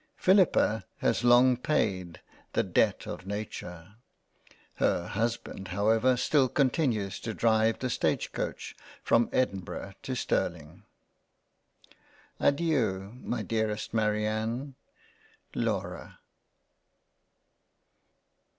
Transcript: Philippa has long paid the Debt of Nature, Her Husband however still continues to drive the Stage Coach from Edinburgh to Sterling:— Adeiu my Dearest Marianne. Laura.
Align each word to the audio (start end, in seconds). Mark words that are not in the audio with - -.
Philippa 0.17 0.83
has 0.97 1.23
long 1.23 1.55
paid 1.55 2.21
the 2.53 2.63
Debt 2.63 3.05
of 3.05 3.27
Nature, 3.27 3.97
Her 4.77 5.05
Husband 5.09 5.67
however 5.67 6.17
still 6.17 6.49
continues 6.49 7.19
to 7.19 7.35
drive 7.35 7.77
the 7.77 7.89
Stage 7.91 8.31
Coach 8.31 8.75
from 9.03 9.29
Edinburgh 9.31 9.93
to 10.01 10.15
Sterling:— 10.15 10.85
Adeiu 12.41 13.21
my 13.23 13.43
Dearest 13.43 13.93
Marianne. 13.93 14.73
Laura. 15.53 16.17